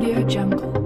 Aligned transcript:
Audio 0.00 0.26
Jungle. 0.26 0.79